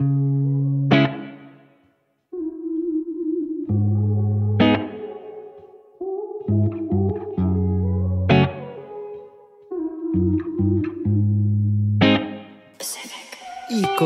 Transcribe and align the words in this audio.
Como 0.00 0.06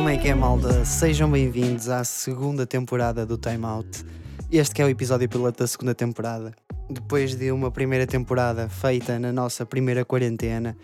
é 0.09 0.17
que 0.17 0.29
é, 0.29 0.35
malda? 0.35 0.87
Sejam 0.87 1.31
bem-vindos 1.31 1.91
à 1.91 2.03
segunda 2.05 2.67
temporada 2.67 3.27
do 3.27 3.37
Time 3.37 3.67
Out. 3.67 4.03
Este 4.51 4.81
é 4.81 4.87
o 4.87 4.89
episódio 4.89 5.29
piloto 5.29 5.59
da 5.59 5.67
segunda 5.67 5.95
temporada. 5.95 6.55
Depois 6.89 7.35
de 7.37 7.53
uma 7.53 7.71
primeira 7.71 8.07
temporada 8.07 8.67
feita 8.67 9.19
na 9.19 9.31
nossa 9.31 9.67
primeira 9.67 10.07
quarentena, 10.07 10.75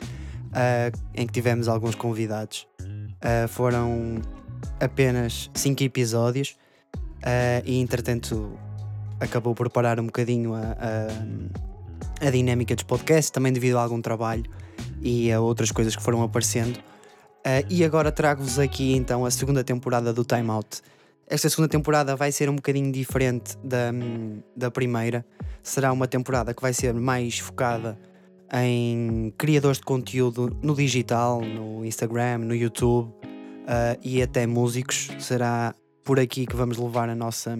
uh, 0.49 0.99
em 1.15 1.27
que 1.27 1.33
tivemos 1.33 1.67
alguns 1.67 1.95
convidados. 1.95 2.69
Uh, 2.83 3.49
foram 3.49 4.21
apenas 4.81 5.51
cinco 5.55 5.83
episódios 5.83 6.57
uh, 7.19 7.63
e, 7.65 7.81
entretanto, 7.81 8.59
acabou 9.21 9.55
por 9.55 9.71
parar 9.71 9.99
um 10.01 10.07
bocadinho 10.07 10.55
a, 10.55 10.77
a, 12.23 12.27
a 12.27 12.31
dinâmica 12.31 12.75
dos 12.75 12.85
podcasts, 12.85 13.31
também 13.31 13.53
devido 13.53 13.79
a 13.79 13.83
algum 13.83 14.01
trabalho 14.01 14.45
e 15.03 15.31
a 15.33 15.41
outras 15.41 15.71
coisas 15.73 15.95
que 15.95 16.03
foram 16.03 16.23
aparecendo. 16.23 16.77
Uh, 16.77 17.65
e 17.69 17.85
agora 17.85 18.11
trago-vos 18.11 18.59
aqui 18.59 18.95
então 18.95 19.25
a 19.25 19.31
segunda 19.31 19.63
temporada 19.63 20.13
do 20.13 20.25
Time 20.25 20.51
Out. 20.51 20.83
Esta 21.27 21.49
segunda 21.49 21.69
temporada 21.69 22.17
vai 22.17 22.33
ser 22.33 22.49
um 22.49 22.57
bocadinho 22.57 22.91
diferente 22.91 23.57
da, 23.63 23.93
da 24.57 24.71
primeira. 24.71 25.25
Será 25.63 25.93
uma 25.93 26.09
temporada 26.09 26.55
que 26.55 26.63
vai 26.63 26.73
ser 26.73 26.95
mais 26.95 27.39
focada 27.39 27.99
em 28.51 29.33
criadores 29.37 29.79
de 29.79 29.85
conteúdo 29.85 30.57
no 30.63 30.75
digital, 30.75 31.43
no 31.43 31.85
Instagram, 31.85 32.39
no 32.39 32.55
YouTube 32.55 33.18
uh, 33.69 33.99
e 34.03 34.23
até 34.23 34.47
músicos. 34.47 35.11
Será 35.19 35.75
por 36.03 36.19
aqui 36.19 36.47
que 36.47 36.57
vamos 36.57 36.79
levar 36.79 37.09
a 37.09 37.15
nossa, 37.15 37.57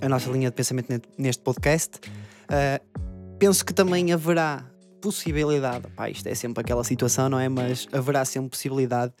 a 0.00 0.08
nossa 0.08 0.30
linha 0.30 0.50
de 0.50 0.54
pensamento 0.54 1.08
neste 1.16 1.42
podcast. 1.42 1.98
Uh, 2.44 3.36
penso 3.38 3.64
que 3.64 3.72
também 3.72 4.12
haverá 4.12 4.64
possibilidade, 5.00 5.88
pá, 5.96 6.10
isto 6.10 6.26
é 6.26 6.34
sempre 6.34 6.60
aquela 6.60 6.84
situação, 6.84 7.28
não 7.28 7.40
é? 7.40 7.48
Mas 7.48 7.88
haverá 7.92 8.24
sempre 8.24 8.50
possibilidade 8.50 9.12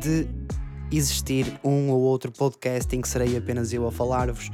de 0.00 0.26
existir 0.92 1.58
um 1.64 1.90
ou 1.90 2.00
outro 2.00 2.30
podcast 2.32 2.94
em 2.94 3.00
que 3.00 3.08
serei 3.08 3.36
apenas 3.36 3.72
eu 3.72 3.86
a 3.86 3.92
falar-vos 3.92 4.50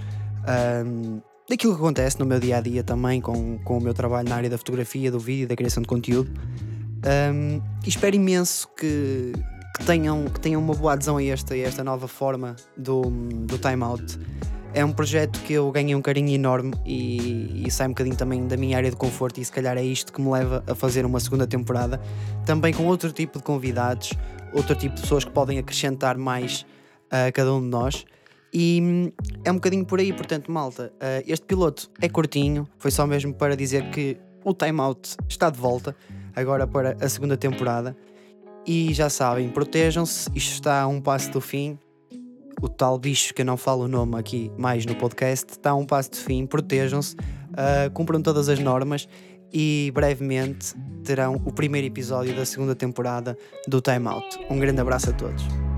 um, 0.86 1.20
daquilo 1.48 1.74
que 1.74 1.80
acontece 1.80 2.18
no 2.18 2.26
meu 2.26 2.38
dia 2.38 2.58
a 2.58 2.60
dia 2.60 2.82
também 2.82 3.20
com, 3.20 3.58
com 3.58 3.78
o 3.78 3.80
meu 3.80 3.92
trabalho 3.94 4.28
na 4.28 4.36
área 4.36 4.50
da 4.50 4.58
fotografia, 4.58 5.10
do 5.10 5.18
vídeo 5.18 5.44
e 5.44 5.46
da 5.46 5.56
criação 5.56 5.82
de 5.82 5.88
conteúdo. 5.88 6.30
Um, 7.34 7.60
espero 7.86 8.14
imenso 8.14 8.68
que, 8.76 9.32
que, 9.76 9.84
tenham, 9.84 10.24
que 10.24 10.40
tenham 10.40 10.60
uma 10.60 10.74
boa 10.74 10.94
adesão 10.94 11.16
a 11.16 11.24
esta, 11.24 11.54
a 11.54 11.58
esta 11.58 11.84
nova 11.84 12.08
forma 12.08 12.56
do, 12.76 13.02
do 13.02 13.58
Time 13.58 13.82
Out 13.82 14.18
é 14.72 14.84
um 14.84 14.92
projeto 14.92 15.40
que 15.40 15.52
eu 15.52 15.70
ganhei 15.70 15.94
um 15.94 16.02
carinho 16.02 16.30
enorme 16.30 16.72
e, 16.86 17.66
e 17.66 17.70
sai 17.70 17.88
um 17.88 17.90
bocadinho 17.90 18.16
também 18.16 18.46
da 18.46 18.56
minha 18.56 18.76
área 18.76 18.90
de 18.90 18.96
conforto 18.96 19.40
e 19.40 19.44
se 19.44 19.50
calhar 19.50 19.76
é 19.76 19.82
isto 19.82 20.12
que 20.12 20.20
me 20.20 20.30
leva 20.30 20.62
a 20.66 20.74
fazer 20.74 21.04
uma 21.04 21.18
segunda 21.18 21.46
temporada, 21.46 22.00
também 22.46 22.72
com 22.72 22.86
outro 22.86 23.12
tipo 23.12 23.38
de 23.38 23.44
convidados, 23.44 24.12
outro 24.52 24.74
tipo 24.74 24.94
de 24.94 25.02
pessoas 25.02 25.24
que 25.24 25.30
podem 25.30 25.58
acrescentar 25.58 26.16
mais 26.16 26.64
a 27.10 27.32
cada 27.32 27.52
um 27.52 27.60
de 27.60 27.66
nós. 27.66 28.04
E 28.52 28.80
hum, 28.82 29.12
é 29.44 29.50
um 29.50 29.54
bocadinho 29.54 29.84
por 29.84 30.00
aí, 30.00 30.12
portanto, 30.12 30.50
malta, 30.50 30.92
uh, 30.96 31.24
este 31.26 31.46
piloto 31.46 31.90
é 32.00 32.08
curtinho, 32.08 32.68
foi 32.78 32.90
só 32.90 33.06
mesmo 33.06 33.32
para 33.34 33.56
dizer 33.56 33.90
que 33.90 34.16
o 34.44 34.54
Time 34.54 34.80
Out 34.80 35.16
está 35.28 35.50
de 35.50 35.58
volta, 35.58 35.94
agora 36.34 36.66
para 36.66 36.96
a 37.00 37.08
segunda 37.08 37.36
temporada. 37.36 37.96
E 38.66 38.92
já 38.92 39.08
sabem, 39.08 39.48
protejam-se, 39.48 40.30
isto 40.34 40.52
está 40.52 40.82
a 40.82 40.86
um 40.86 41.00
passo 41.00 41.30
do 41.30 41.40
fim, 41.40 41.78
o 42.60 42.68
tal 42.68 42.98
bicho 42.98 43.32
que 43.32 43.42
eu 43.42 43.46
não 43.46 43.56
falo 43.56 43.84
o 43.84 43.88
nome 43.88 44.18
aqui 44.18 44.52
mais 44.58 44.84
no 44.84 44.94
podcast 44.94 45.50
está 45.50 45.70
a 45.70 45.74
um 45.74 45.86
passo 45.86 46.10
de 46.10 46.18
fim, 46.18 46.46
protejam-se, 46.46 47.14
uh, 47.16 47.90
cumpram 47.94 48.20
todas 48.20 48.48
as 48.48 48.58
normas 48.58 49.08
e 49.52 49.90
brevemente 49.94 50.74
terão 51.02 51.40
o 51.44 51.52
primeiro 51.52 51.86
episódio 51.86 52.34
da 52.36 52.44
segunda 52.44 52.74
temporada 52.74 53.36
do 53.66 53.80
Time 53.80 54.06
Out. 54.06 54.38
Um 54.50 54.58
grande 54.58 54.80
abraço 54.80 55.10
a 55.10 55.12
todos. 55.12 55.69